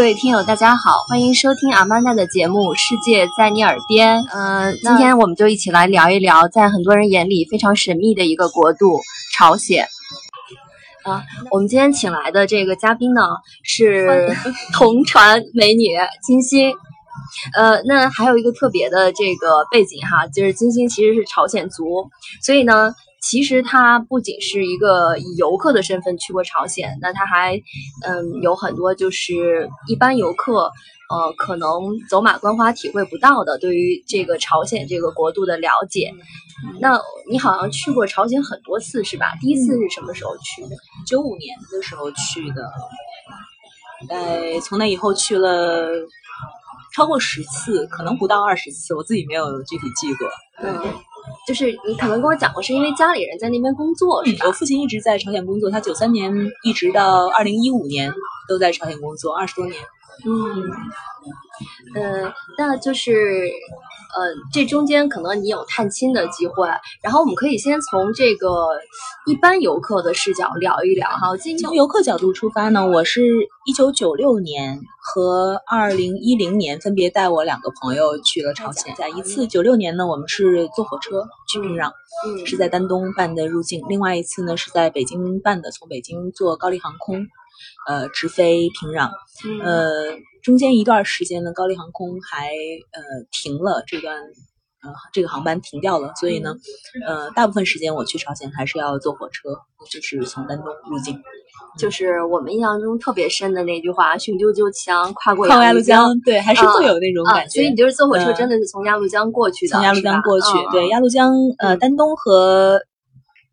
[0.00, 4.22] 各位听友，大家好，欢迎收听阿曼达的节目《世界在你耳边》。
[4.32, 8.98] 嗯，今天我们就一起来聊一聊，在很多人眼里非常神秘的一个国度——
[9.36, 9.86] 朝鲜。
[11.04, 13.20] 啊，我们今天请来的这个嘉宾呢，
[13.62, 14.34] 是
[14.72, 15.88] 同传美女
[16.26, 16.74] 金星。
[17.54, 22.08] 呃，那还有一个特别的这个背景哈，就是金星其实是朝鲜族，
[22.42, 22.94] 所以呢。
[23.20, 27.56] 其实他不仅是一个以游客的身份去过朝鲜，那他还，
[28.06, 30.70] 嗯，有很多就是一般游客，
[31.10, 31.68] 呃，可能
[32.08, 36.12] 走马观花体会不到的对于这个朝鲜这个国度的了解。
[36.78, 36.98] 那
[37.30, 39.32] 你好像去过朝鲜很多次是吧？
[39.40, 40.76] 第一次是什么时候去的？
[41.06, 42.70] 九五年的时候去的，
[44.08, 45.88] 呃，从那以后去了
[46.94, 50.28] 超过十次，可能不到二十次，我自己没有具体记过。
[50.62, 50.94] 嗯。
[51.46, 54.46] 就是你可能跟我讲过，是因为家里人在那边工作，是吧？
[54.46, 56.32] 我父亲一直在朝鲜工作，他九三年
[56.64, 58.10] 一直到二零一五年
[58.48, 59.76] 都在朝鲜工作，二十多年。
[60.24, 60.70] 嗯，
[61.94, 63.50] 呃，那就是。
[64.12, 66.66] 呃，这中间可能你有探亲的机会，
[67.00, 68.66] 然后我们可以先从这个
[69.24, 71.28] 一般游客的视角聊一聊哈。
[71.62, 73.22] 从游客角度出发呢，我是
[73.66, 78.92] 一九九六年和二零一零年分别带我两个朋友去了朝鲜。
[78.96, 81.92] 在一次九六年呢，我们是坐火车去平壤，
[82.44, 87.28] 是在丹东办的入境；另外一次呢，是在北京办的，从北京坐高丽航空，
[87.88, 89.10] 呃，直飞平壤，
[89.62, 90.18] 呃。
[90.42, 94.16] 中间一段时间呢，高丽航空还呃停了这段
[94.82, 96.54] 呃这个航班停掉了，所以呢，
[97.06, 99.50] 呃大部分时间我去朝鲜还是要坐火车，
[99.90, 101.20] 就是从丹东入境。
[101.78, 107.50] 就是我们印象中特别深的那句话“雄赳赳枪跨过鸭绿江”，对，还是会有那种感觉。
[107.50, 109.74] 所以你就是坐火车，真的是从鸭绿江过去的。
[109.74, 112.80] 从鸭绿江过去，对，鸭绿江呃丹东和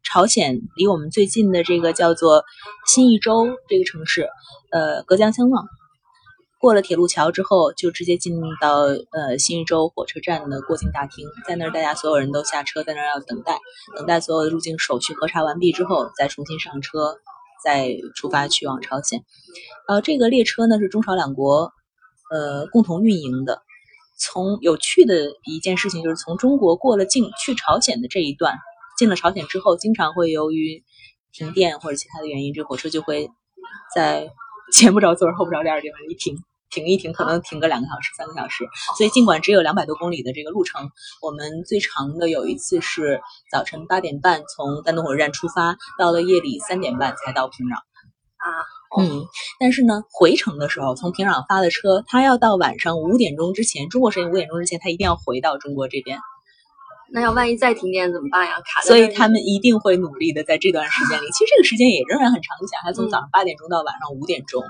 [0.09, 2.45] 朝鲜离我们最近的这个叫做
[2.87, 4.29] 新义州这个城市，
[4.71, 5.65] 呃隔江相望。
[6.59, 8.79] 过了铁路桥之后，就直接进到
[9.11, 13.59] 呃新义州火车站的过境大厅，在那儿大家所有人都下车，在那儿要等待，
[13.97, 17.17] 等待所有的入境手续核查完毕之后，再重新上车，
[17.63, 19.23] 再出发去往朝鲜。
[19.87, 21.73] 呃，这个列车呢是中朝两国
[22.31, 23.61] 呃共同运营的。
[24.17, 28.57] 从有趣的一件事情就是从中国过了境去朝鲜的这一段，
[28.97, 30.83] 进了朝鲜之后，经常会由于
[31.31, 33.29] 停电或者其他的原因，这火车就会
[33.95, 34.29] 在。
[34.69, 36.35] 前不着村后不着店的地方一停，
[36.69, 38.65] 停一停，可能停个两个小时、三个小时。
[38.97, 40.91] 所以尽管只有两百多公里的这个路程，
[41.21, 47.75] 我们最长的有一次是早晨八点半从丹东火车站出发，到了夜里三点半才到平壤。
[47.77, 48.45] 啊，
[48.99, 49.25] 嗯，
[49.57, 56.19] 但是呢，回程的时候从平壤发的车，他要到晚上五点钟之前，中国时间五点钟之前，他一定要回到中国这边。
[57.11, 58.55] 那要万一再停电怎么办呀？
[58.65, 61.25] 卡所以他们一定会努力的在这段时间里。
[61.31, 64.63] 其实这个时间也仍然很长，你想，他从早上八点钟到晚上五点钟。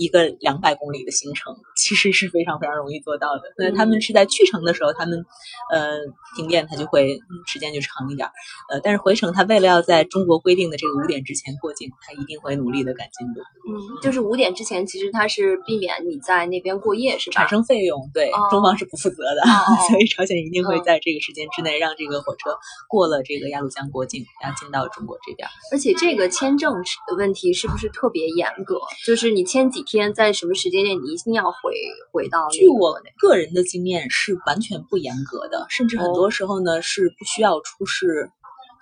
[0.00, 3.42] 一个两百公里的行程其实是非常非常容易做到的。
[3.58, 5.26] 那他们是在去程的时候，他们
[5.70, 5.98] 呃
[6.34, 8.26] 停电，它就会时间就长一点。
[8.70, 13.42] 呃，但是回程他为了要在中国规定的这个五点之前过境，他一定会努力的赶进度。
[13.68, 17.40] 嗯，就是五点之前，其实他是避免你在那边过夜，是吧？
[17.40, 19.42] 产生费用，对，中方是不负责的。
[19.90, 22.56] 所以朝鲜一定会在这个时间之内让这个火车
[22.88, 25.46] 过了这个鸭绿江过境，然后进到中国这边。
[25.72, 26.72] 而且这个签证
[27.06, 28.80] 的问题是不是特别严格？
[29.04, 29.84] 就是你签几？
[29.98, 31.74] 天在什么时间点你一定要回
[32.12, 32.48] 回到？
[32.48, 38.30] 据我个人的经验是完全不严格的，甚至很多时候呢是不需要出示，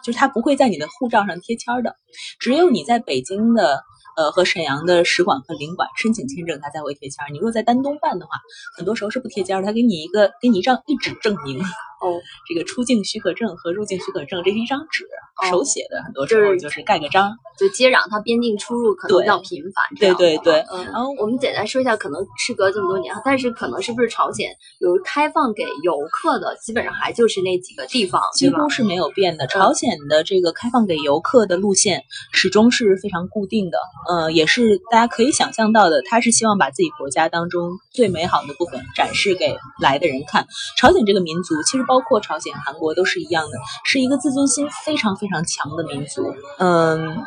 [0.04, 1.96] 就是他不会在你的护照上贴签的，
[2.38, 3.82] 只有你在北京的
[4.16, 7.24] 呃和沈阳的使馆和领馆申请签证，他才会贴签。
[7.32, 8.32] 你若在丹东办的话，
[8.76, 11.62] 很多时候是不贴签，他给你一个给你一张一纸证明。
[12.00, 15.04] 哦，这个出境许可证和入境许可证，这是一张纸，
[15.50, 17.36] 手写的，很多时候就是盖个章。
[17.58, 19.84] 就接壤，它边境出入可能比较频繁。
[19.98, 20.64] 对对对。
[20.70, 24.48] 嗯，然后我们简单说一下，可能事隔这么多年，但是可能是不是朝鲜
[24.78, 29.48] 有开放给游客的，基本上还就是那几个地方，几乎是没有变的。
[29.48, 33.78] 朝鲜的这个开放给游客的路线始终是非常固定的，
[34.08, 40.46] 呃，也是大家可以想象到的，他是希望把自己国家当中最美好的部分展示给来的人看。
[40.76, 41.87] 朝鲜这个民族其实。
[41.88, 46.22] 包括朝鲜、韩国都是一样的，是一个自尊心非常非常强的民族。
[46.58, 47.24] 嗯，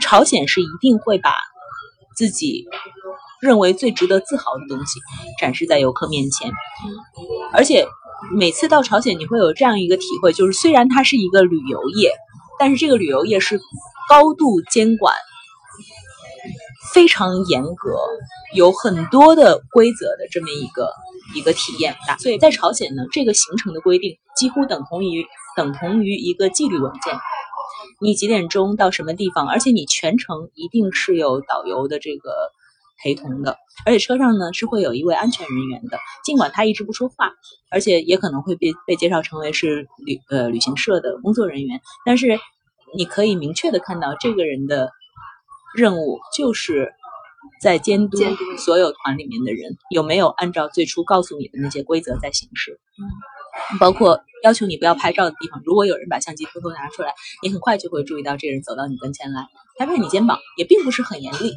[0.00, 1.34] 朝鲜是一定会把
[2.16, 2.66] 自己
[3.40, 5.00] 认为最值得自豪的东西
[5.40, 6.50] 展示在游客面前，
[7.52, 7.86] 而且
[8.32, 12.12] 每次到朝鲜，你会有这样一个体会，就是虽然它是一个旅游业，
[12.58, 13.60] 但是这个旅游业是
[14.08, 15.14] 高度监管、
[16.94, 17.98] 非常严格、
[18.54, 20.92] 有很多的规则的这么一个。
[21.34, 25.26] 一个体验，所以在朝鲜呢，这个行程的规定几乎等同于
[25.56, 27.14] 等同于一个纪律文件。
[28.00, 29.48] 你几点钟到什么地方？
[29.48, 32.30] 而且你全程一定是有导游的这个
[33.02, 33.56] 陪同的，
[33.86, 37.32] 而且车上呢是会有一位安全人员的，尽管他一直不说话，
[37.70, 42.38] 而且也可能会被被介绍成为是旅呃旅行社的工作人员，但是
[42.96, 44.90] 你可以明确的看到这个人的
[45.74, 46.92] 任务就是
[47.60, 48.18] 在监督
[48.58, 59.46] 所有团里面的人有没有按照最初告诉你的那些规则在行事，嗯，包括要求你不要拍照的地方，如果有人把相机偷偷拿出来，你很快就会注意到这个人走到你跟前来
[59.78, 61.52] 拍拍你肩膀，也并不是很严厉。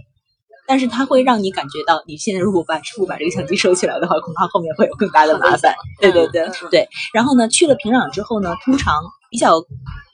[0.68, 5.74] 但是它会让你感觉到，你现在如果把不把这个相机收起来的话，恐怕后面会有更大的麻烦。
[6.00, 6.88] 对对对对。
[7.12, 8.94] 然后呢，去了平壤之后呢，通常
[9.32, 9.64] 比较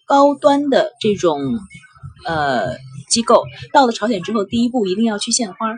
[0.07, 1.41] 高端的这种
[2.25, 2.75] 呃
[3.09, 5.73] 机构，到了朝鲜之后，第一步一定要去献花，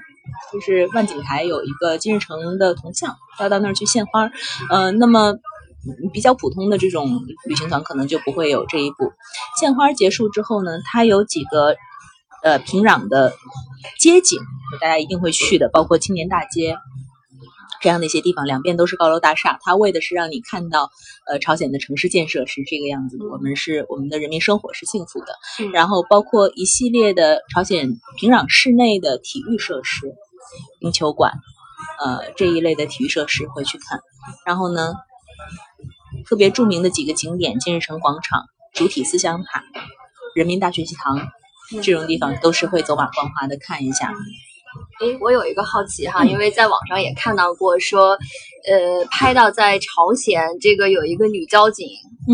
[0.52, 4.32] 就是万景台有一个金日成的铜像，要到那儿去献花。
[4.70, 5.36] 呃，那么
[6.12, 9.12] 比较普通的这种旅行团可能就不会有这一步。
[9.60, 11.76] 献花结束之后呢，它有几个。
[12.44, 13.34] 呃，平壤的
[14.00, 14.40] 街景，
[14.80, 16.78] 大家一定会去的，包括青年大街
[17.82, 19.58] 这样的一些地方，两边都是高楼大厦。
[19.62, 20.92] 它为的是让你看到，
[21.26, 23.26] 呃，朝鲜的城市建设是这个样子的。
[23.26, 25.28] 我们是我们的人民生活是幸福的。
[25.74, 30.16] 然后包括一系列的朝鲜平壤市内的体育设施，
[30.80, 31.34] 冰球馆，
[32.04, 34.02] 呃，这一类的体育设施会去看。
[34.46, 34.94] 然后呢，
[36.26, 39.64] 特别著名的几个景点：金日成广场、主体思想塔、
[40.36, 41.30] 人民大学习堂。
[41.84, 44.14] 这种地方都是会走马观花的看一下。
[45.00, 48.18] 哎，我有一个好奇哈，因为在网上也看到过说，
[48.68, 51.88] 呃，拍到在朝鲜这个有一个女交警，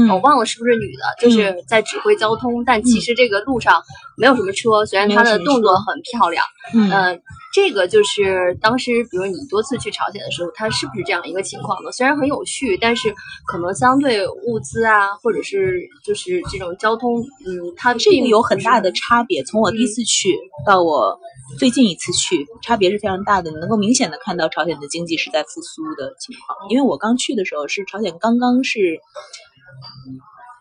[0.09, 3.81] 我忘了是不是女的，就是在指挥交通，但其实这个路上
[4.17, 7.21] 没有什么车，虽然她的动作很漂亮，嗯。
[7.55, 11.91] 这个就是当时，比如你多次去朝鲜的时候，它是不是这样一个情况呢？
[11.91, 13.13] 虽然很有序，但是
[13.45, 19.43] 可能相对物资啊，或者是就是这种交通，嗯，它这个有很大的差别。
[19.43, 20.35] 从我第一次去
[20.65, 21.15] 到我
[21.59, 23.51] 最近一次去，差别是非常大的。
[23.51, 26.69] 你能够明显的看到朝鲜的经济是在复苏的情况。
[26.69, 28.99] 因为我刚去的时候是朝鲜刚刚是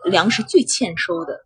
[0.04, 1.40] 粮食最欠收的。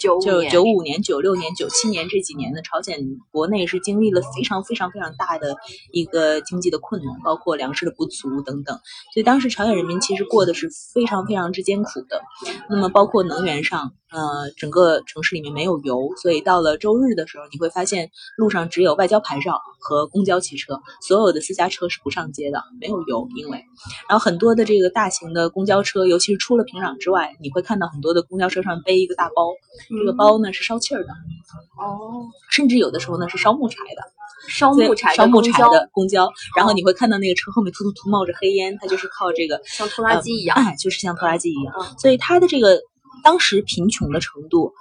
[0.00, 0.18] 就
[0.48, 2.98] 九五年、九六年、九七年这几年的，朝鲜
[3.30, 5.54] 国内是经历了非常非常非常大的
[5.92, 8.80] 一个经济的困难，包括粮食的不足等等。
[9.12, 12.22] 所以当时朝鲜人民其实过的是非常非常之艰苦的。
[12.70, 13.92] 那么包括能源上。
[14.10, 23.28] 呃，整个城市里面没有油，所以到了周日的时候，你会发现路上只有外交牌照和公交汽车，所有的私家车是不上街的，没有油。
[23.36, 23.64] 因为，
[24.08, 29.52] 然后很多的这个大型的公交车，尤其是出了平壤之外，你会看到很多的公交车上背一个大包，
[29.88, 31.12] 这个包呢是烧气儿的，
[31.78, 34.02] 哦，甚至有的时候呢是烧木柴的，
[34.48, 42.80] 烧木柴烧木柴的公交，然后你会看到那个车后面突突突冒着黑烟，它就是靠这个像拖拉机一样，哎，就是像拖拉机一样，所以它的这个。
[43.22, 44.72] 当时贫穷的程度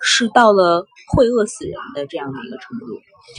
[0.00, 2.86] 是到了会饿死人的这样的一个程度，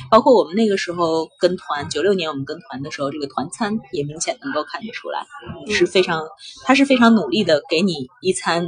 [0.09, 5.25] 包括我们那个时候跟团，九六年我们跟团的时候，这个团餐也明显能够看得出来，
[5.71, 6.23] 是非常，
[6.65, 8.67] 他是非常努力的给你一餐，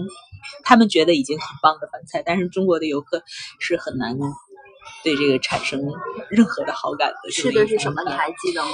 [0.63, 3.23] 他们觉得已经很棒的饭菜，但是中国的游客
[3.59, 4.17] 是很难
[5.03, 5.81] 对这个产生
[6.29, 7.31] 任何的好感的。
[7.31, 8.03] 吃的是什么？
[8.03, 8.71] 你还记得吗？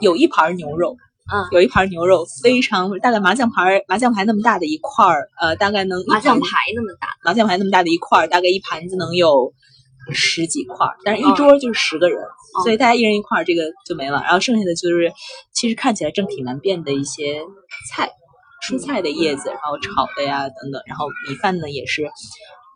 [0.00, 0.96] 有一盘牛肉。
[1.32, 9.52] 嗯，有一盘牛肉，非常大概麻将牌麻将牌那么大的一块儿，呃，大概能麻将牌那么大，麻将牌那么大的一块儿，大概一盘子能有
[10.12, 12.18] 十几块，但是一桌就是十个人，
[12.64, 14.20] 所以大家一人一块儿，这个就没了。
[14.22, 15.12] 然后剩下的就是
[15.52, 17.40] 其实看起来正挺难辨的一些
[17.88, 18.10] 菜，
[18.68, 22.10] 蔬菜的叶子，然后炒的呀等等，然后米饭呢也是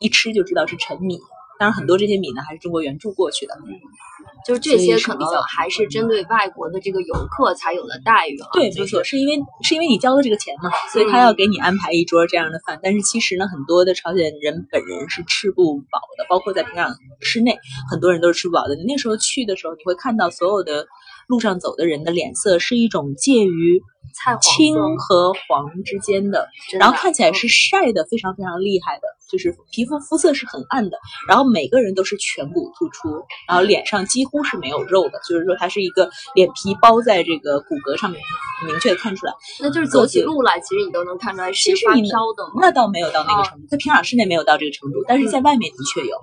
[0.00, 1.18] 一吃就知道是陈米，
[1.58, 3.54] 当然很多这些米呢还是中国援助过去的。
[4.46, 8.48] 就是这些可能还是针对外国的这个游客才有的待遇啊。
[8.52, 12.78] 对，没错，是因为是因为你交了这个钱嘛，所以他要给你安排一桌这样的饭。
[12.82, 17.58] 但是其实呢，很多的朝鲜人本人是吃不饱的，包括在平壤市内，
[17.90, 18.76] 很多人都是吃不饱的。
[18.76, 20.86] 你那时候去的时候，你会看到所有的
[21.26, 23.82] 路上走的人的脸色是一种介于。
[24.40, 33.08] 青和黄之间的，然后看起来是晒的非常非常厉害的，就是皮肤肤色是很暗的，然后每个人都是颧骨突出，
[33.48, 38.20] 然后脸上几乎是没有肉的，就是说它是一个脸皮包在这个骨骼上面，
[38.66, 39.32] 明确的看出来。
[39.60, 42.44] 那就是走起路来，其实你都能看出来是发飘的。
[42.60, 46.16] 那倒没有到那个程度，在平壤市内没有到这个程度，但是在外面的确有。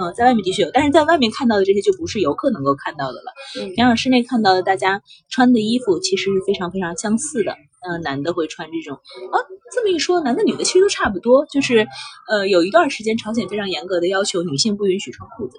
[0.00, 3.32] 嗯，在外面的确有，但是在外面看到的这些就不是游客能够看到的了。
[3.74, 7.56] 平壤市内看到的，大家穿的衣服其实是非常非常相似的。
[7.80, 8.96] 嗯，男的会穿这种
[9.30, 9.38] 啊，
[9.72, 11.46] 这么一说，男的女的其实都差不多。
[11.46, 11.86] 就是
[12.28, 15.56] 呃，有一段时间，朝鲜非常严格的要求女性不允许穿裤子，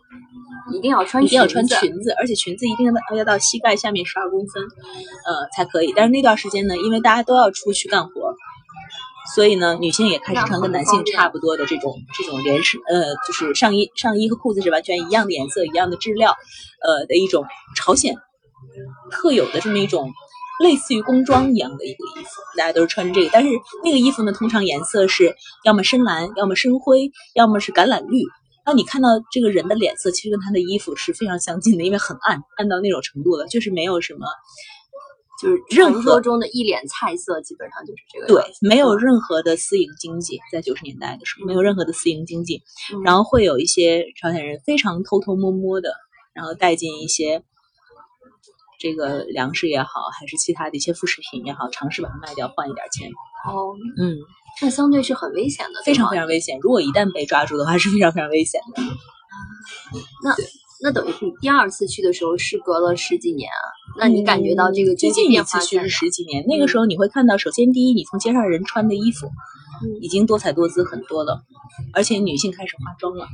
[0.76, 5.94] 一定要穿一定要穿裙子，而且裙子一定要要到膝盖下面十二公分，呃才可以。
[5.96, 8.36] 但是那段时间呢，因为大家都要出去干活。
[9.34, 16.36] 所以呢，女性也开始穿跟男性差不多的这种这种连身呃，就是上衣上衣和裤子是完全一样的颜色、一样的质料，
[16.82, 17.46] 呃的一种
[17.78, 18.16] 朝鲜
[19.12, 20.12] 特有的这么一种
[20.60, 23.50] 类似于工装一样的一个衣服，大家都是穿着这个，但是
[23.84, 28.20] 那个衣服呢，通常颜色是要么深蓝，要么深灰，要么是橄榄绿。
[28.66, 34.28] 然后你看到这个人的脸色，其实跟他的衣服是非常相近的，因为很暗，暗到那种程度了，就是没有什么。
[35.42, 38.28] 就是任何中的一脸菜色，基本上就是这个。
[38.28, 42.62] 对，没有任何的私营经济，在九十年代的时候，没有任何的私营经济。
[43.06, 45.94] 然后会有一些朝鲜人非常偷偷摸摸的，
[46.34, 47.42] 然后带进一些
[48.80, 53.10] 这个粮食也好，还是其他的一些副食品也好，尝试把它卖掉，换一点钱。
[53.46, 54.18] 哦，嗯，
[54.62, 56.58] 那相对是很危险的，非常非常危险。
[56.62, 58.82] 如果一旦被抓住的话，是非常非常危险的。
[60.24, 60.36] 那。
[60.82, 63.68] 那等于是你第二次去的时候，是隔了十几年啊？
[64.00, 69.30] 那你感觉到这个最近一次去是十几年，那个时候你会看到，首先第一，你从街上人穿的衣服，
[70.02, 71.42] 已经多彩多姿很多了，
[71.94, 73.26] 而且女性开始化妆了。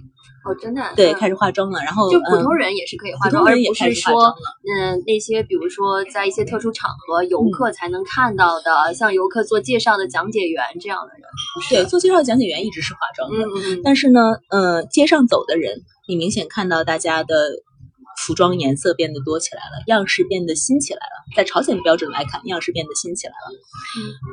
[0.46, 0.84] 哦，真的？
[0.96, 1.80] 对，开始化妆了。
[1.80, 11.24] 然后就普通人也是可以化妆，而不是说，嗯，那些比如说在一些特殊场合游客才能看到的，像游客做介绍的讲解员这样的人。
[11.70, 13.38] 对，做介绍的讲解员一直是化妆的。
[13.38, 13.82] 嗯嗯。
[13.84, 15.82] 但是呢，呃，街上走的人。
[16.08, 17.36] 你明显看到大家的
[18.18, 21.26] 服装颜色变得多起来了，样式变得新起来了。
[21.36, 23.52] 在朝鲜的标准来看，样式变得新起来了。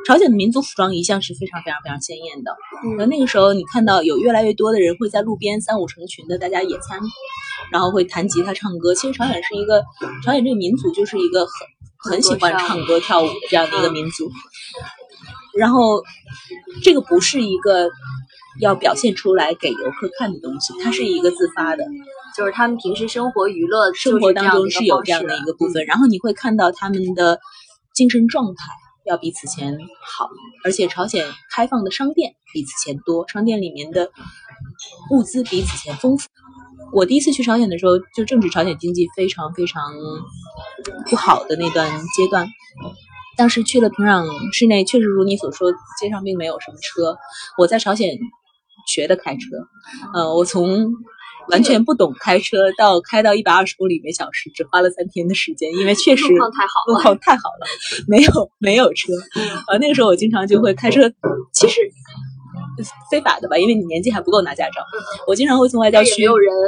[0.06, 2.56] 朝鲜的民族服装一向是非常非常非常鲜艳的。
[2.96, 7.00] 那那个时候，你看到有越来越多的人会在路边三五成群的大家野餐，
[7.70, 8.94] 然后会弹吉他唱歌。
[8.94, 9.82] 其实朝鲜是一个，
[10.24, 14.30] 朝鲜这个民族就是一个很很喜欢唱歌跳舞的这样的一个民族。
[15.56, 16.02] 然后，
[16.82, 17.90] 这个不是一个。
[18.60, 21.86] 要表现出来给游客看的东西，它是一个自发的，
[22.36, 25.84] 就是他们平时生活娱乐生活当中是有这样的一个部分。
[25.86, 27.38] 然后你会看到他们的
[27.94, 28.64] 精神状态
[29.04, 30.28] 要比此前好，
[30.64, 34.10] 而且朝鲜开放的商店比此前多，商店里面的
[35.10, 36.28] 物资比此前丰富。
[36.92, 39.92] 我第一次去朝鲜的时候，就正值朝鲜经济非常非常
[41.10, 42.48] 不好的那段阶段。
[43.36, 47.16] 当时去了平壤市内，确实如你所说，街上并没有什么车。
[47.58, 48.18] 我在朝鲜。
[48.84, 49.46] 学的开车，
[50.12, 50.92] 呃，我从
[51.49, 57.66] 完全不懂开车到开到一百二十公里每小时，只花了三天的时间，因为确实路况太好了，路况太好了，
[58.06, 59.12] 没有没有车。
[59.68, 61.11] 呃，那个时候我经常就会开车，
[61.52, 61.80] 其实
[63.11, 64.82] 非法的吧，因为你年纪还不够拿驾照。
[65.26, 66.22] 我经常会从外郊区，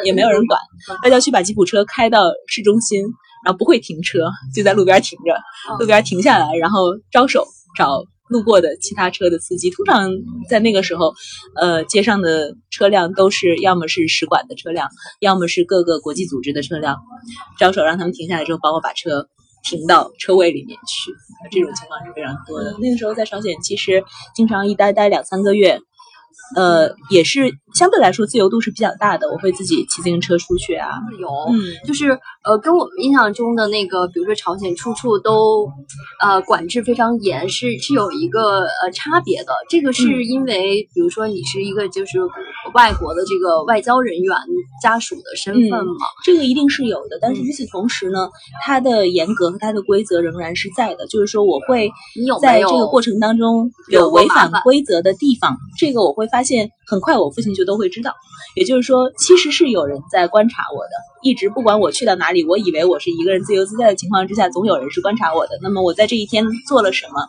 [0.04, 0.60] 也没有人管，
[1.02, 3.00] 外郊区把吉普车开到市中心，
[3.44, 5.34] 然后不会停车，就在路边停着，
[5.78, 8.04] 路边停下来，然后招手找。
[8.28, 10.10] 路过的其他车的司机，通常
[10.48, 11.14] 在那个时候，
[11.56, 14.88] 呃，街上的车辆都是要么是使馆的车辆，
[15.20, 16.96] 要么是各个国际组织的车辆。
[17.58, 19.28] 招手让他们停下来之后，帮我把车
[19.62, 21.12] 停到车位里面去。
[21.50, 22.76] 这种情况是非常多的。
[22.80, 24.02] 那个时候在朝鲜，其实
[24.34, 25.80] 经常一待待两三个月。
[26.56, 29.30] 呃，也是相对来说自由度是比较大的。
[29.30, 30.88] 我会自己骑自行车出去啊，
[31.18, 32.10] 有，嗯，就是
[32.44, 35.68] 呃，跟我们印象中的那个，比如说朝鲜处处都
[36.20, 39.52] 呃管制非常严，是是有一个呃差别的。
[39.68, 42.18] 这个是因为，比如说你是一个就是
[42.74, 44.36] 外国的这个外交人员
[44.82, 46.06] 家属的身份吗？
[46.24, 47.18] 这个一定是有的。
[47.22, 48.28] 但是与此同时呢，
[48.62, 51.06] 它的严格和它的规则仍然是在的。
[51.06, 51.90] 就是说，我会
[52.42, 56.28] 在这个过程当中有违反规则的地方，这个我会。
[56.34, 58.12] 发现很快，我父亲就都会知道。
[58.56, 60.90] 也就是说，其实是有人在观察我的，
[61.24, 65.58] 一直不管我去到哪里，我以为我是一个人自由自在的情况之下，总有人是观察我的。
[65.62, 67.26] 那么我在这一天做了什么，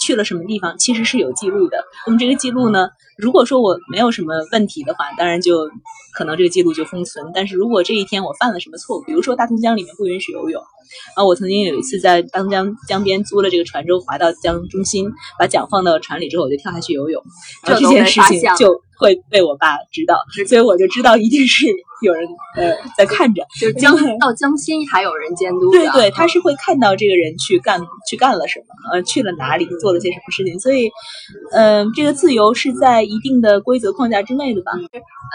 [0.00, 1.84] 去了什么地方，其实是有记录的。
[2.08, 5.70] 那么这个记录呢，如果说我没有什么问题的话，当然就
[6.12, 7.30] 可能这个记录就封存。
[7.32, 10.60] 但是如果这一天我犯了什么错误，比如说大通江里面不允许游泳。
[11.16, 17.22] 啊，我曾经有一次在当江江边租了这个船之后，划到江中心，把桨放到船里之后，我就跳下去游泳。
[17.64, 20.16] 这件事情就会被我爸知道，
[20.48, 21.66] 所以我就知道一定是
[22.02, 23.42] 有人呃在看着。
[23.58, 25.70] 就是江到江心还有人监督。
[25.70, 30.58] 对对，他是会看到这个人去干去干了什么，呃，去了哪里，做了些什么事情。
[30.60, 30.90] 所以，
[31.52, 34.72] 嗯，这个自由是在一定的规则框架之内的吧？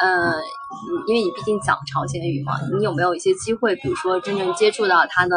[0.02, 0.34] 呃，
[1.08, 5.36] 因为你毕竟讲朝鲜语嘛，你有没有一些机会，比如说真正接触到他的？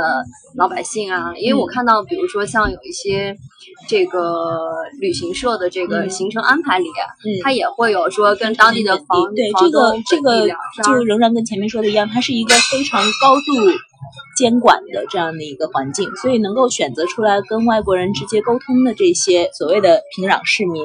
[0.57, 3.37] 老百姓啊，因为我看到，比如说像有一些
[3.89, 6.87] 这个旅行社的这个行程安排里，
[7.43, 10.49] 它也会有说跟当地的房对这个这个
[10.85, 13.53] 就仍然跟前面说的一样，它是一个非常高度
[14.37, 20.83] 监管的这样的一个环境，所以能够选择出来跟外国人直接沟通的这些所谓的平壤市民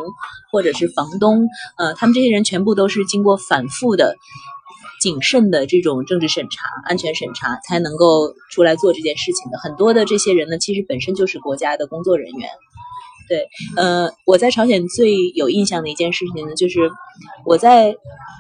[0.52, 1.48] 或者是房东，
[1.78, 4.16] 呃，他们这些人全部都是经过反复的。
[5.00, 9.58] 谨慎的这种政治审查、安全审查，才能够出来做这件事情的。
[9.58, 12.50] 很多的这些人呢，其实本身就是国家的工作人员。
[13.28, 16.92] 对，呃，我在朝鲜最有印象的一件事情呢，就是
[17.46, 17.96] 我在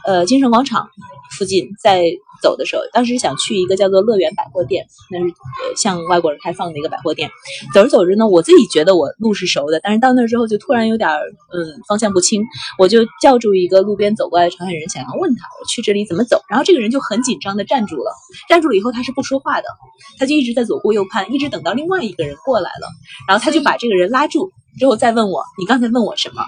[0.05, 0.89] 呃金城广场
[1.37, 2.03] 附近在
[2.41, 7.29] 走的时候，当时想去一个叫做乐园百货店，那是呃向外国人开放的一个百货店。
[7.73, 12.43] 走着走着呢，我自己觉得我路是熟的，但是到那之后就突然有点嗯方向不清，
[12.77, 16.41] 我就叫住一个路边走过来的朝鲜人，想要问他我去这里怎么走。
[16.49, 18.11] 然后这个人就很紧张的站住了，
[18.47, 19.67] 站住了以后他是不说话的，
[20.17, 22.87] 他就一直在左顾右盼，一直等到另外一个人过来了，
[23.27, 26.43] 然后他就把这个人拉住，之后再问我你刚才问我什么。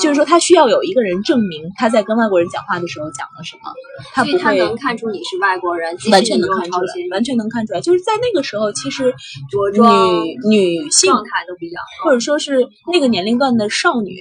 [0.00, 3.72] 就是说，他需要有一个人证明他在跟外国人讲话的时候讲了什么，
[4.12, 7.80] 他不会能看出你是外国人，完全能看出来，完全能看出来。
[7.80, 9.14] 就是在那个时候，其实
[9.50, 14.14] 着装、女女性状态都比较，或者说是那个年龄段的少女，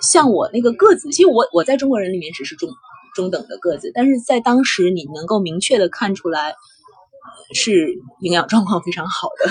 [0.00, 2.70] 像我那个个子，其实我我在中国人里面只是中
[3.14, 6.54] 中等的个子，但是在当时你能够明确的看出来。
[7.54, 9.50] 是营养状况非常好的，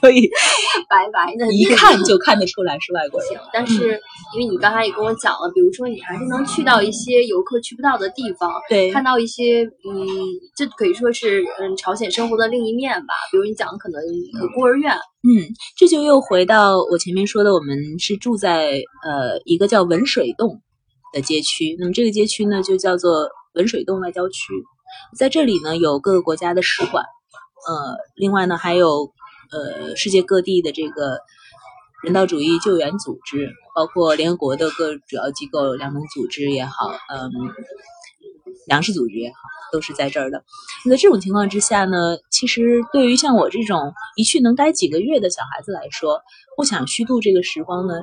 [0.00, 0.28] 所以
[0.88, 3.40] 白白的，一看就看得出来是外国人。
[3.52, 4.00] 但是
[4.34, 10.06] 因为你刚才也跟我讲了，比如说你还是能去到一些游客去不到的地方，对，看到一些嗯，
[10.56, 13.14] 这可以说是嗯朝鲜生活的另一面吧。
[13.30, 14.00] 比如你讲可能
[14.54, 20.60] 孤儿院，嗯，这就又回到我前面说的，我们是住在呃一个叫文水洞
[21.12, 24.52] 的街区，那么这个街区呢就叫做文水洞外交区。
[25.16, 29.12] 在这里呢，有各个国家的使馆，呃，另外呢，还有
[29.50, 31.18] 呃世界各地的这个
[32.02, 37.30] 人道主义救援组织，包括联合国的各主要机构，粮农组织也好，嗯，
[38.66, 39.36] 粮食组织也好，
[39.72, 40.44] 都是在这儿的。
[40.84, 46.20] 那在这种情况之下呢，其实对于像我这种一去能待几个月的小孩子来说，
[46.56, 47.94] 不想虚度这个时光呢，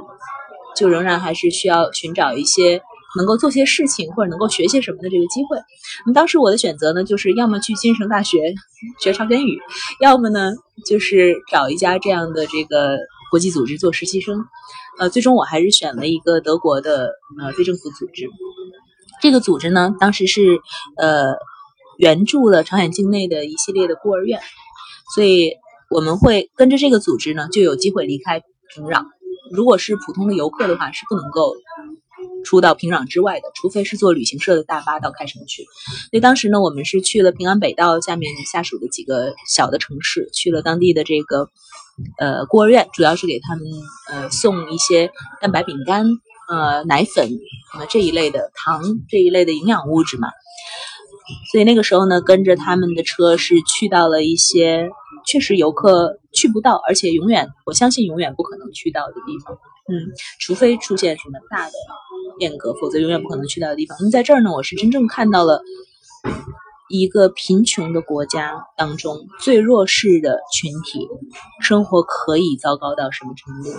[0.76, 2.82] 就仍然还是需要寻找一些。
[3.16, 5.58] 能够做些事情或者能够学些什么的这个机会，
[6.06, 8.54] 那么当时我的选择呢，就是要么去京城大学
[9.00, 9.60] 学朝鲜语，
[10.00, 10.54] 要么呢
[10.86, 12.98] 就是找一家这样的这个
[13.30, 14.46] 国际组织做实习生。
[15.00, 18.28] 呃，最终我还是选了一个德国的呃非政府组织。
[19.22, 20.60] 这个组织呢，当时是
[20.98, 21.36] 呃
[21.98, 24.40] 援助了朝鲜境内的一系列的孤儿院，
[25.16, 25.54] 所以
[25.90, 28.42] 我们会跟着这个组织呢，就有机会离开
[28.74, 29.06] 平壤。
[29.52, 31.56] 如果是普通的游客的话，是不能够。
[32.44, 35.64] 出到平壤之外的，除非是坐旅行社的大巴到开城去。
[35.64, 41.50] 所以当时呢，我们是去了平安北道下面下属的几个小的城市，去了当地的这个
[42.20, 43.66] 呃孤儿院，主要是给他们
[44.12, 46.06] 呃送一些蛋白饼干、
[46.50, 47.30] 呃奶粉
[47.78, 50.30] 呃这一类的糖这一类的营养物质嘛。
[51.52, 54.90] 所以那个时候呢，跟着他们的车是去到了一些
[55.26, 59.58] 确实游客去不到，而且永远我相信永远不可能去到的地方。
[59.90, 61.74] 嗯，除非出现什么大的
[62.40, 63.98] 变革，否则永远不可能去到的地方。
[64.00, 65.62] 那么在这儿呢，我是真正看到了
[66.90, 71.08] 一个贫穷的国家当中最弱势的群体
[71.60, 73.78] 生活可以糟糕到什么程度。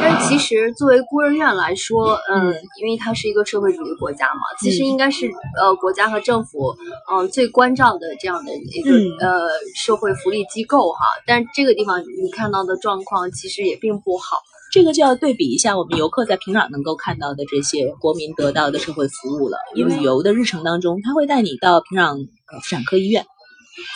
[0.00, 6.74] 但是其实作为孤儿院来说，嗯，因为它是一个社会主义国家嘛，其实应该是呃国家和政府
[7.12, 8.90] 嗯最关照的这样的一个
[9.24, 9.38] 呃
[9.74, 10.98] 社会福利机构哈。
[11.26, 14.38] 但是这个地方你看到的状况其实也并不好。
[14.76, 19.56] 这个就要对比一下我们游客在平壤能够看到的这些国民得到的社会服务了。
[19.74, 23.24] 因为旅游的日程当中，他会带你到平壤呃妇产科医院、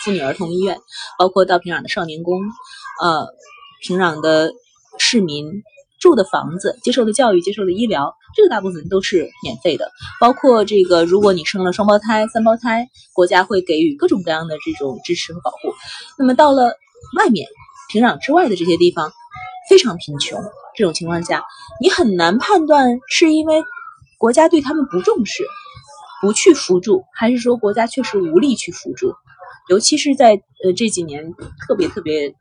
[0.03, 0.79] 妇女儿童医院，
[1.19, 2.41] 包括到平壤的少年宫，
[2.99, 3.27] 呃，
[3.83, 4.53] 平壤的
[4.97, 5.61] 市民
[5.99, 9.91] 住的房子、接受的教育、接受的医疗，这个大部分都是免费的。
[10.19, 15.57] 包括这个，如果你生了双胞胎、三胞胎，国家会给予各种各样的这种支持和保护。
[16.17, 16.73] 那么到了
[17.19, 17.47] 外面
[17.91, 19.11] 平壤之外的这些地方，
[19.71, 20.37] 非常贫穷。
[20.75, 21.45] 这种情况下，
[21.79, 23.63] 你很难判断是因为
[24.17, 25.45] 国家对他们不重视，
[26.21, 29.13] 不去扶助，还是说国家确实无力去扶助。
[29.69, 31.33] 尤其是在呃这几年
[31.65, 32.35] 特别特别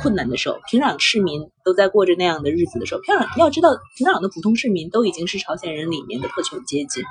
[0.00, 7.02] 困难的时候，平壤市民都在过着那样的日子的时候，平壤要知道，平壤的普通市民都已经是朝鲜人里面的特权阶级。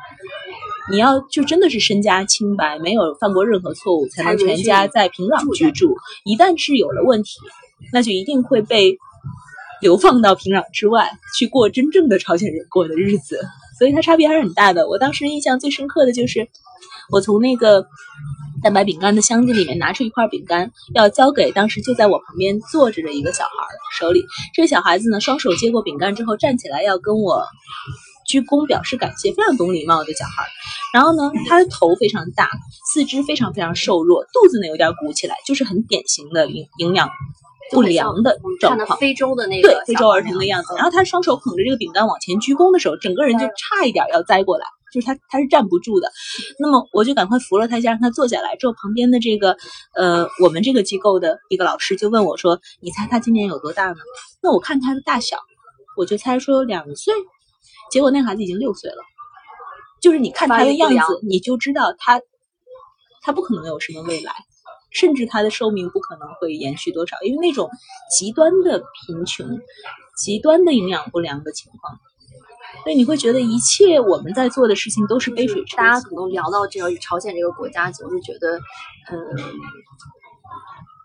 [0.89, 5.93] 你要就真的是身家清白，没有犯过任何错误，才能全家在平壤居住。
[6.23, 7.31] 一旦是有了问题，
[7.91, 8.97] 那就一定会被。
[9.81, 13.39] 流放到平壤之外去过真正的朝鲜人过的日子，
[13.77, 14.87] 所以它差别还是很大的。
[14.87, 16.47] 我当时印象最深刻的就是，
[17.11, 17.87] 我从那个
[18.63, 23.51] 蛋白饼干的箱子里面拿出一块饼干，要交给当时就在我旁边坐着的一个小孩
[23.97, 24.23] 手里。
[24.53, 27.45] 这个小孩子呢，双手接过饼干之后，站起来要跟我
[28.27, 30.47] 鞠躬表示感谢，非常懂礼貌的小孩。
[30.93, 32.49] 然后呢，他的头非常大，
[32.91, 37.09] 四肢非常非常瘦弱，肚子呢有点鼓起来，就是很典型的营营养。
[37.71, 40.75] 不良的状况，非洲的那个对非洲儿童的样子。
[40.75, 46.11] 然后他双手捧着这个饼干往前鞠躬的时候，整个人就差一点要栽过来，就是他他是站不住的。
[46.59, 48.55] 那么我就赶快扶了他一下，让他坐下来。
[48.55, 49.57] 之后旁边的这个
[49.95, 53.97] 呃我们这个机构的一个老师就问我说：“你猜他今年有多大呢？”
[54.41, 55.37] 那我看他的大小，
[55.97, 57.13] 我就猜说两岁。
[57.91, 58.97] 结果那孩子已经六岁了。
[60.01, 62.21] 就是你看他的样子，你就知道他
[63.23, 64.33] 他不可能有什么未来，
[64.95, 67.69] 甚至它的寿命不可能会延续多少，因为那种
[68.17, 69.45] 极端的贫穷、
[70.17, 71.99] 极端的营养不良的情况。
[72.83, 75.77] 所以你会觉得一切我们在做的事情都是杯水车薪。
[75.77, 78.57] 大家可能聊到这个朝鲜这个国家，总是觉得，
[79.11, 79.19] 嗯，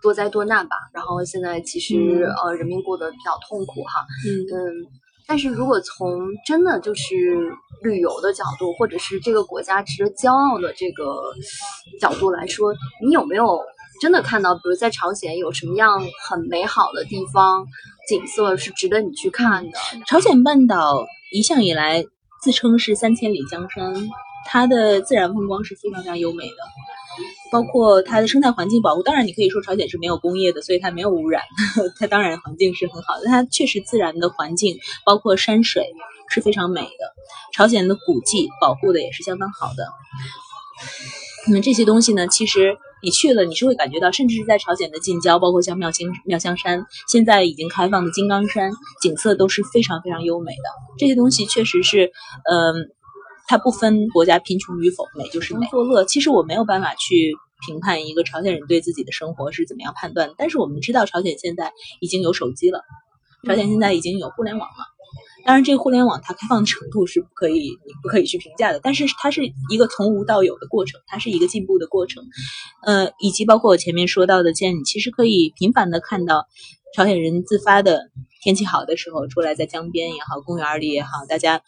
[0.03, 0.76] 多灾多难吧。
[0.92, 4.07] 然后现在其实呃，人民过得比较痛苦哈。
[4.26, 4.87] 嗯。
[5.26, 7.14] 但是如果从真的就是
[7.83, 11.05] 旅游的角度，或者是这个国家值得骄傲的这个
[12.00, 13.61] 角度来说，你有没有
[14.01, 17.67] 真的看到，比如在朝鲜有什么样很美好的地方、
[18.09, 19.79] 景色是值得你去看的？
[20.07, 22.05] 朝鲜半岛一向以来
[22.43, 24.09] 自称是三千里江山，
[24.47, 26.57] 它的自然风光是非常非常优美的。
[27.53, 31.43] 包括它的生态环境保护，当然你可以说朝鲜是没有工业的，所以它没有污染，
[31.99, 33.27] 它当然环境是很好的。
[33.27, 35.85] 它确实自然的环境，包括山水
[36.29, 37.13] 是非常美的。
[37.53, 39.89] 朝鲜的古迹保护的也是相当好的。
[41.49, 50.71] 那么这些东西呢，其实你去了，你是会感觉到，甚至是在朝鲜的近郊，包括像妙清妙香山，现在已经开放的金刚山，景色都是非常非常优美的。
[50.99, 52.13] 这些东西确实是，
[52.51, 52.91] 嗯。
[53.49, 55.67] 它不分国家贫穷与否，美就是美。
[55.67, 57.35] 作乐，其实我没有办法去
[57.67, 60.31] 评判一个朝鲜人对自己的生活是怎么样判断。
[60.39, 62.85] 但是我们知道，朝鲜现在已经有手机了，
[63.49, 64.85] 朝鲜现在已经有互联网了。
[65.51, 68.79] 当然，这个互联网它开放的程度是不可以，你不可以去评价的。
[68.81, 72.23] 但是它是一个从无到有的过程，它是一个进步的过程。
[72.87, 76.47] 呃，以及包括我前面说到的，见你其实可以频繁的看到
[76.95, 78.11] 朝鲜人自发的。
[78.43, 81.61] 天气好的时候，出来在江边也好，公园里也好，大家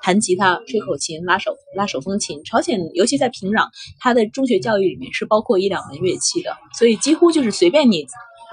[0.00, 2.42] 弹吉他、吹口琴、拉手拉手风琴。
[2.44, 3.68] 朝鲜尤其在平壤，
[3.98, 8.06] 它的中学教育里面是包括一两门乐器的，所以几乎就是随便你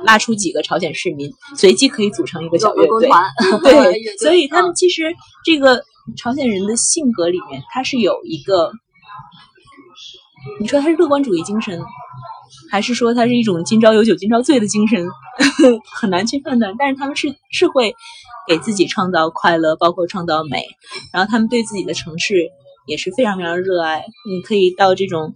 [0.03, 3.09] 拉出几个朝鲜市民，随机可以组成一个小乐队。
[3.63, 5.13] 对，所以他们其实
[5.45, 5.81] 这个
[6.17, 8.71] 朝鲜人的性格里面，他是有一个，
[10.59, 11.81] 你说他是乐观主义精神。
[12.69, 15.05] 还是说他是一种今朝有酒今朝醉的精神，
[15.99, 16.73] 很难去判断。
[16.79, 17.93] 但是他们是是会
[18.47, 20.65] 给自己创造快乐，包括创造美。
[21.11, 22.49] 然后他们对自己的城市
[22.87, 24.05] 也是非常非常热爱。
[24.25, 25.33] 你可以到这种，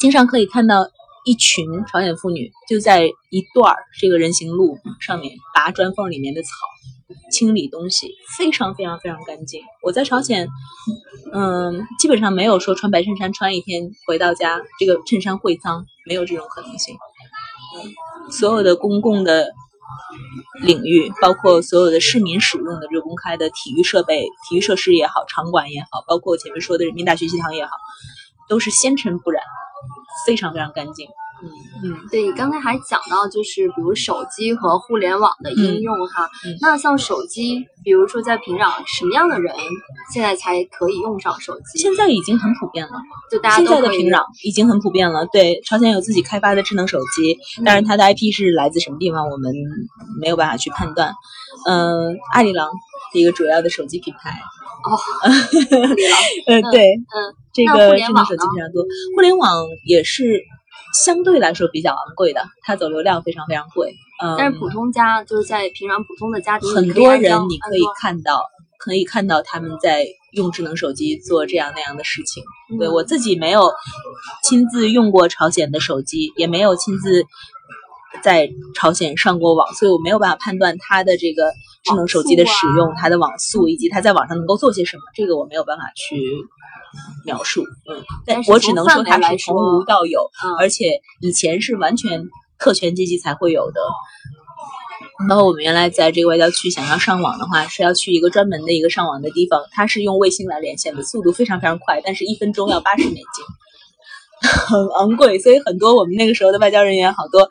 [0.00, 0.86] 经常可以看到
[1.24, 6.50] 一群朝鲜妇女就在一段儿这个人行路上面拔砖缝里面的草。
[7.30, 9.62] 清理东西非常非常非常干净。
[9.82, 10.48] 我在朝鲜，
[11.32, 16.96] 嗯，基本上没有说穿白衬衫穿一天回到家这个衬衫会脏，没有这种可能性。
[18.30, 19.52] 所有的公共的
[20.62, 27.72] 领域，包括所有的市民使用的这个公开的体育设备、体育设施也好，场馆也好，包括前面说的人民大学食堂也好，
[28.48, 29.42] 都是纤尘不染，
[30.26, 31.06] 非常非常干净。
[31.44, 31.50] 嗯
[31.82, 39.52] 嗯，对你刚才还讲到，就是比如手机和互联网的应用哈，那像手机，比如说在平壤，什么样的人
[40.12, 41.80] 现在才可以用上手机？
[41.80, 42.92] 现在已经很普遍了，
[43.28, 45.26] 就大家现在的平壤已经很普遍了。
[45.32, 49.52] 对，朝鲜有自己开发的智能手机，但是它的 IP 是来自什么地方，我们
[50.20, 51.12] 没有办法去判断。
[51.66, 52.70] 嗯，阿里郎
[53.12, 54.30] 是一个主要的手机品牌。
[54.30, 54.98] 哦，
[56.48, 57.16] 呃， 对，嗯，
[57.52, 58.82] 这个智能手机非常多，
[59.14, 60.42] 互联网也是。
[60.92, 63.94] 相对来说比较昂贵的，它走流量非常非常贵。
[64.22, 68.42] 嗯，但是普通家就是在平常普通的家庭，很多人你可以看到，
[68.78, 72.44] 可以看到他们在用智能手机做这样那样的事情。
[72.78, 73.72] 对我自己没有
[74.44, 77.24] 亲自用过朝鲜的手机，也没有亲自
[78.22, 81.52] 在朝鲜上过网，所以我没有办法判断它的这个
[81.84, 85.02] 智能手机的使用、它的网速以及它在网上能够做些什么。
[85.14, 86.20] 这个我没有办法去。
[87.24, 93.80] 描述，嗯，但我只能说它是从无到有，而且以前是完全特权阶级才会有的。
[95.26, 103.24] 包括我们原来在这个外交区想要上网的话，是要去一个专门的一个上网的地方，它是用卫星来连线的，速度非常非常快，但是一分钟要八十美金。
[104.42, 107.48] 很昂贵，所以很多我们那个时候的外交人员，好多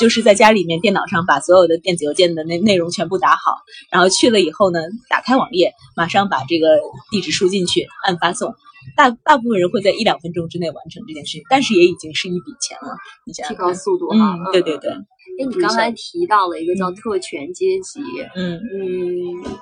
[0.00, 6.78] 就是在家里面电脑上把所有的电子邮件的内内容全部打好，然后去了以后呢，打开网页，马上把这个
[7.10, 8.54] 地址输进去，按发送。
[8.96, 12.96] 大大部分人会在一两分钟之内完成这件事情，但是也已经是一笔钱了。
[13.24, 14.36] 你想提高速度啊？
[14.52, 14.90] 对对对。
[14.90, 18.00] 哎，你刚才提到了一个叫特权阶级，
[18.34, 19.52] 嗯嗯。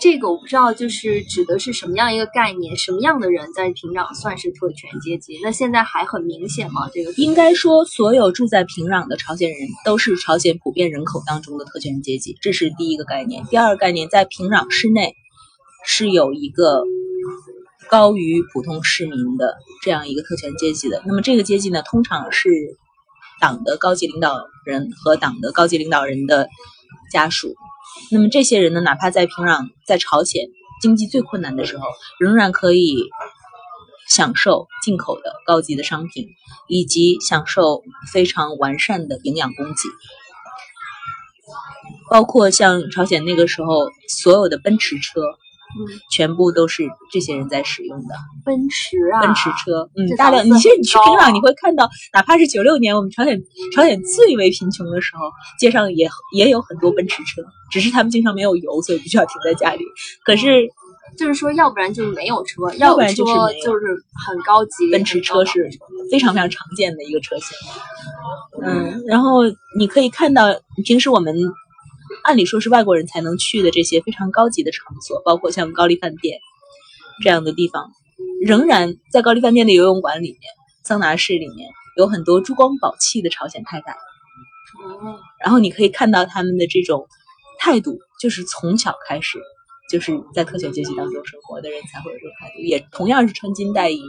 [0.00, 2.76] 这个我不知道，就是指的是什么样一个概念？
[2.76, 5.40] 什么样的人在平壤算是特权阶级？
[5.42, 6.88] 那现在还很明显吗？
[6.92, 13.44] 这个应该说，所有住在平壤的朝鲜人都是朝鲜普遍人口当中的特权阶级，这是第一个概念。
[13.46, 15.16] 第二个概念，在平壤市内
[15.84, 16.84] 是有一个
[17.88, 21.02] 高于普通市民的这样一个特权阶级的。
[21.06, 22.48] 那么这个阶级呢，通常是
[23.40, 26.48] 党的高级领导人和党的高级领导人的
[27.10, 27.56] 家属。
[28.10, 30.46] 那么这些人呢，哪怕在平壤、在朝鲜
[30.80, 31.84] 经济最困难的时候，
[32.18, 32.96] 仍然可以
[34.08, 36.28] 享受进口的高级的商品，
[36.68, 39.72] 以及享受非常完善的营养供给。
[42.10, 45.20] 包括像朝鲜那个时候，所有的奔驰车，
[45.76, 49.90] 嗯，全部都是这些人在使用的奔驰啊，奔驰车。
[49.94, 50.46] 嗯，大量。
[50.46, 53.38] 你其实你去平壤，你会看到，哪怕是九六年我们朝鲜
[53.74, 59.84] 朝鲜最为贫穷的时候，街上也也有很多奔驰车，只是他们经常没有油，所以必须要停在家里。
[60.24, 60.68] 可是
[61.16, 63.86] 就是说，要不然就是没有车，要不然就是就是
[64.26, 64.90] 很高级。
[64.90, 65.68] 奔驰车是
[66.10, 67.56] 非常非常常见的一个车型。
[68.62, 69.40] 嗯，然后
[69.78, 70.44] 你可以看到，
[70.84, 71.34] 平时我们
[72.28, 76.40] 按理说是外国人才能去的这些非常高级的场所，包括像高丽饭店
[77.22, 77.90] 这样的地方，
[78.44, 80.40] 仍然在高丽饭店的游泳馆里面、
[80.84, 83.92] 桑拿室里面有很多珠光宝气的朝鲜太太。
[83.92, 87.08] 嗯然后你可以看到他们的这种
[87.58, 89.38] 态度，就是从小开始。
[89.90, 94.02] 就是在特权阶级当中生活的人才会有这种态度，也同样是穿金戴银，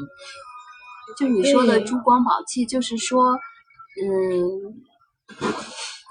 [1.18, 3.40] 就你说的珠光宝气，就是说，
[4.04, 4.76] 嗯，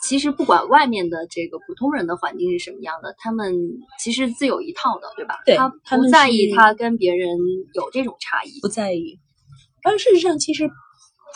[0.09, 3.55] 其实不管外面的这个普通人的环境是什么样的，他们
[4.01, 5.35] 其实自有一套的，对吧？
[5.45, 5.69] 对他
[5.99, 7.29] 不在意他跟别人
[7.75, 8.59] 有这种差异。
[8.63, 9.19] 不在意。
[9.85, 10.71] 而事实上，其实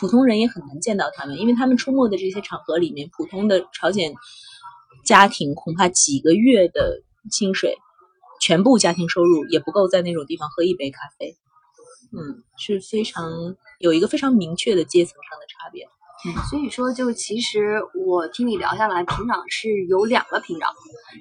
[0.01, 4.15] 普通人也很难见到他们，因为他们出没的这些场合里面，普通的朝鲜
[5.05, 7.77] 家庭恐怕几个月的薪水，
[8.41, 11.37] 全部家庭收入也不够在那种地方喝一杯咖啡。
[12.11, 15.87] 嗯，是非常有一个非常明确的阶层上的差别。
[16.49, 20.67] 所以说，就其实我听你聊下来，平壤是有两个平壤，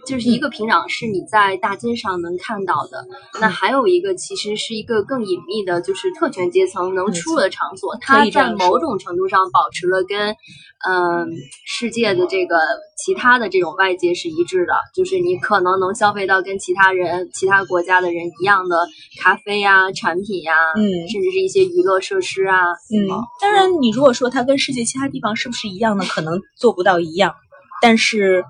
[0.05, 3.05] 就是一个平壤是你在大街上能看到的，
[3.39, 10.35] 那还有一个其实是一个更隐秘的，就是特权阶层能出入的场所，它在某种程度上保持了跟
[10.83, 11.29] 嗯、
[11.63, 12.57] 世界的这个
[12.97, 18.87] 其他的这种外界是一致的，就是你可能能消费到跟其他人、其他国家的人一样的
[19.21, 20.89] 咖啡呀、产品呀，嗯。
[21.07, 22.55] 甚至是一些娱乐设施啊，
[22.89, 23.05] 嗯，
[23.41, 26.03] 当然，你如果说它跟世界其他地方是不是一样呢？
[26.05, 27.35] 可能做不到一样，
[27.81, 28.43] 但是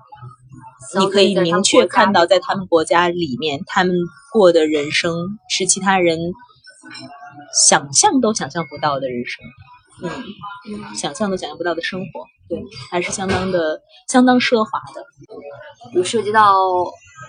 [0.98, 3.94] 你可以明确看到，在他们国家里面，他们
[4.32, 6.18] 过的人生是其他人
[7.54, 9.44] 想象都想象不到的人生。
[10.02, 10.10] 嗯，
[10.96, 15.04] 想象都想象不到的生活，对，还是相当的、相当奢华的。
[15.94, 16.42] 有涉及到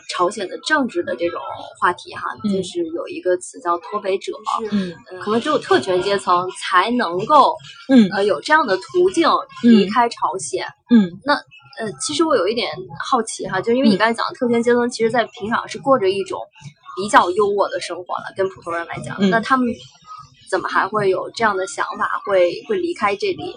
[0.10, 1.40] 朝鲜的政治的这种
[1.80, 2.54] 话题哈，嗯。
[2.54, 4.32] 就是有一个词叫脱北者，
[4.72, 4.94] 嗯。
[5.12, 7.56] 呃可能只有特权阶层才能够
[7.90, 8.10] 嗯。
[8.12, 9.30] 呃有这样的途径
[9.64, 10.66] 离开朝鲜。
[10.90, 11.12] 嗯。
[11.26, 11.34] 那
[11.80, 12.70] 呃，其实我有一点
[13.04, 13.98] 好奇哈，就是因为你嗯。
[13.98, 16.40] 刚才讲的特权阶层，其实在平壤是过着一种
[16.96, 19.30] 比较优渥的生活了，跟普通人来讲，嗯。
[19.30, 19.68] 那他们
[20.52, 23.56] 怎么还会有这样的想法，会会离开这里？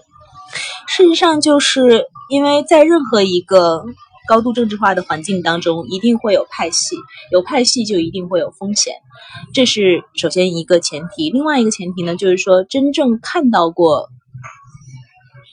[0.86, 3.84] 事实上，就是因为在任何一个
[4.26, 6.96] 高度政治化的环境当中，一定会有派系，
[7.30, 8.94] 有派系就一定会有风险，
[9.54, 11.30] 这是首先一个前提。
[11.30, 14.08] 另外一个前提呢，就是说真正看到过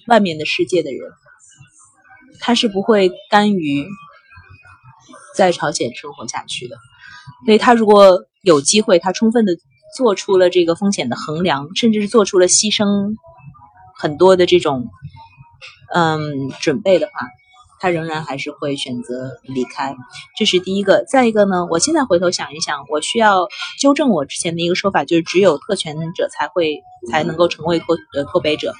[0.07, 1.11] 外面的世界的人，
[2.39, 3.85] 他是不会甘于
[5.35, 6.75] 在朝鲜生活下去的。
[7.45, 9.53] 所以他如果有机会，他充分的
[9.95, 13.15] 做出了这个风险的衡量，甚至是做出了牺牲
[13.95, 14.89] 很多的这种
[15.93, 17.13] 嗯准备的话，
[17.83, 19.93] 他仍然还是会选择离开。
[20.37, 21.03] 这是第一个。
[21.03, 28.73] 再一个呢，我现在回头想一想，我需要纠正我之前的一个说法，就是只有特权者才会才能够成为脱呃脱北者，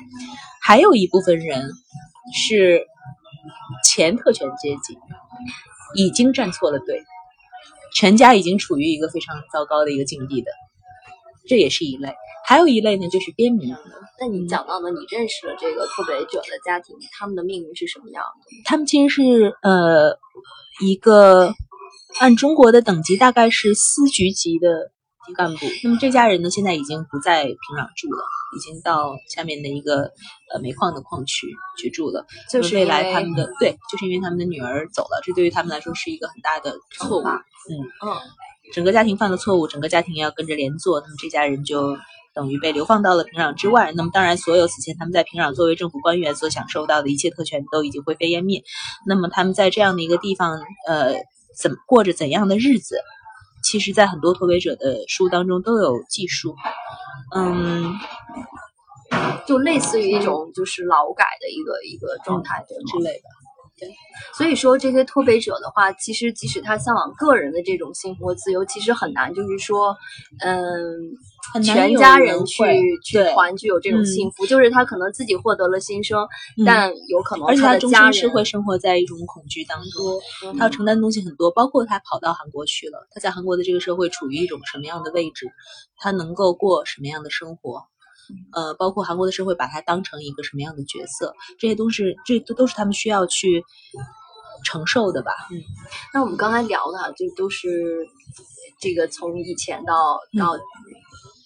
[0.62, 1.70] 还有一部分人
[2.34, 2.88] 是
[3.84, 4.98] 前特权阶级，
[5.96, 7.04] 已经站错了队，
[7.94, 10.50] 全家已经处于一个非常糟糕的一个境地的，
[11.46, 12.16] 这也是一类。
[12.46, 13.76] 还有一类呢，就是边民。
[14.20, 18.64] 那你讲到呢，你认识了这个脱北者的家庭，他们的命运是什么样的？
[18.66, 20.18] 他们其实是呃
[20.82, 21.54] 一个
[22.20, 24.92] 按中国的等级大概是司局级的
[25.36, 25.66] 干部。
[25.84, 28.24] 那么这家人呢，现在已经不在平壤住了，
[28.56, 30.12] 已经到下面的一个
[30.54, 32.26] 呃煤矿的矿区去住了。
[32.52, 37.24] 就是未来他们的对，就是因为他们的女儿走了，这对于他们来说是一个很大的错误。
[37.24, 37.72] 嗯，
[38.06, 38.16] 嗯，
[38.74, 41.98] 整个家庭犯了错误，整个家庭要跟着连坐，那么这家人就
[42.34, 43.92] 等于被流放到了平壤之外。
[43.96, 48.64] 那么当然，所有此前他们在平壤作为政府官员所享受到的一切特权都已经灰飞烟灭。
[49.06, 51.16] 那么他们在这样的一个地方，呃，
[51.58, 52.98] 怎么过着怎样的日子？
[53.64, 56.56] 其实，在很多脱北者的书当中都有记述。
[57.34, 57.94] 嗯，
[59.48, 62.64] 就类似于一种就是劳改的一个一个状态？
[62.92, 63.43] 之类的。
[64.38, 69.96] 所以说，这些脱北者的话，其实即使他向往个人的这种幸福和自由，其实很难，就是说，
[70.40, 72.64] 嗯，全家人去
[73.04, 76.28] 去团聚有这种幸福，就是他可能自己获得了新生，
[76.66, 85.48] 但有可能他的家人是会生活在一种恐惧当中，他要承担东西很多，包括他跑到韩国去了，他在韩国的这个社会处于一种什么样的位置，
[85.98, 87.84] 他能够过什么样的生活，
[88.54, 93.64] 呃，包括韩国的社会把他当成一个什么样的角色，这些都是这都都是他们需要去
[94.64, 95.32] 承受的吧？
[95.52, 95.62] 嗯，
[96.14, 98.08] 那我们刚才聊的就都是
[98.80, 100.58] 这个从以前到到。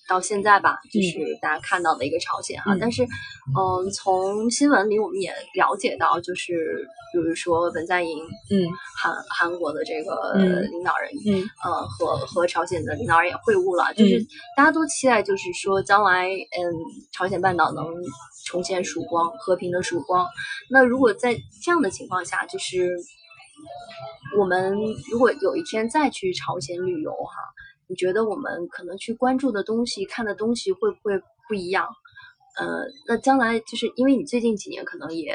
[0.09, 8.17] 到现在吧，就是大家看到的一个朝鲜啊，但是，嗯，从新闻里我们也了解到，就是比如说文在寅，
[8.49, 10.33] 嗯，韩韩国的这个
[10.71, 14.19] 领导人，嗯，呃，和和朝鲜的领导人也会晤了，就是
[14.55, 16.61] 大家都期待，就是说将来，嗯，
[17.11, 17.85] 朝鲜半岛能
[18.45, 20.27] 重现曙光，和平的曙光。
[20.69, 22.97] 那如果在这样的情况下，就是
[24.37, 24.77] 我们
[25.11, 27.33] 如果有一天再去朝鲜旅游哈。
[27.89, 31.17] 你觉得我们可能去关注的东西、看的东西会不会
[31.47, 31.87] 不一样？
[32.59, 35.31] 呃，那将来就是因为你最近几年可能也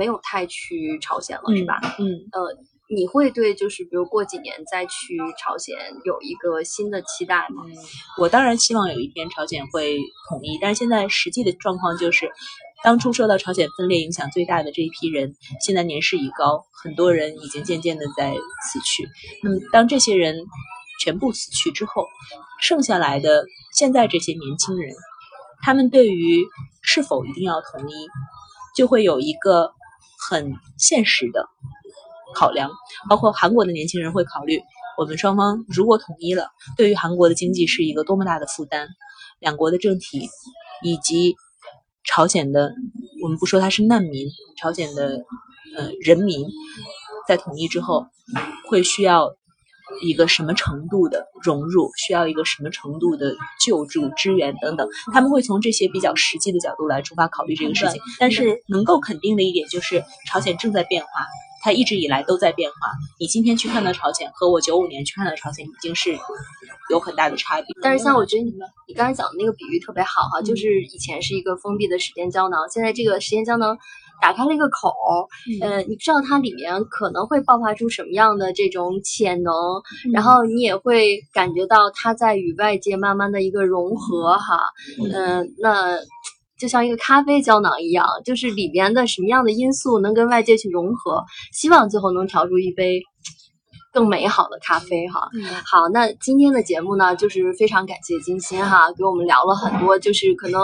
[0.00, 1.78] 没有太去朝鲜了，是吧？
[1.98, 2.04] 嗯。
[2.32, 2.40] 呃，
[2.88, 7.62] 你会对就是比如过几年再去朝鲜有一个新的期待吗？
[8.18, 9.98] 我当然希望有一天朝鲜会
[10.30, 12.32] 统一，但是现在实际的状况就是，
[12.82, 19.06] 当初受到朝鲜分裂影响最大的这一批人，现在年事已高，很多人已经渐渐的在死去。
[19.42, 20.34] 那么当这些人。
[21.02, 22.04] 全部死去之后，
[22.60, 24.94] 剩下来的现在这些年轻人，
[25.62, 26.44] 他们对于
[26.82, 27.94] 是否一定要统一，
[28.76, 29.72] 就会有一个
[30.28, 31.48] 很现实的
[32.34, 32.70] 考量。
[33.08, 34.62] 包括韩国的年轻人会考虑，
[34.98, 38.88] 我们双方如果统一了，对于韩国的经济是一个多么大的负担。
[39.38, 40.28] 两国的政体
[40.82, 41.34] 以及
[42.04, 42.72] 朝鲜的，
[43.22, 44.28] 我们不说他是难民，
[44.58, 45.24] 朝鲜的
[45.76, 46.46] 呃人民，
[47.26, 48.06] 在统一之后
[48.68, 49.34] 会需要。
[50.02, 58.00] 一个什么程度的融入，需要一个什么程度的救助、支援等等，他们会从这些比较实际的角度来出发考虑这个事情。
[58.18, 61.08] 但是能够肯定的一点就是，朝鲜正在变化，
[61.62, 62.76] 它一直以来都在变化。
[63.18, 66.18] 你今天去看到朝鲜，和我九五年去看到朝鲜已经是
[66.90, 67.66] 有很大的差别。
[67.82, 68.52] 但是像我觉得你
[68.88, 73.76] 你刚才讲的那个比喻特别好哈，就是以前是一个封闭的时间胶囊，现在这个时间胶囊。
[74.20, 74.92] 打开了一个口，
[75.60, 79.52] 呃，你知道它里面可能会爆发出什么样的这种潜能，
[80.12, 84.60] 然后你也会感觉到它在与外界慢慢的一个融合，哈，
[85.12, 85.98] 嗯，那
[86.58, 93.00] 就像一个咖啡胶囊一样，就是里边的什么样的因素能跟外界去融合，希望最后能调出一杯
[93.92, 95.28] 更美好的咖啡，哈。
[95.64, 100.60] 好，那今天的节目呢，就是非常感谢金鑫哈，给我们聊了很多，就是可能。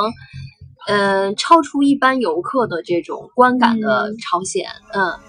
[0.87, 5.21] 嗯超出一般游客的这种观感的朝鲜嗯。